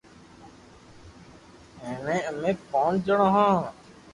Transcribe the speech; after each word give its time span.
ائمي 1.83 2.17
امي 2.29 2.51
پونچ 2.69 2.95
جڻو 3.07 3.27
ھون 3.33 3.51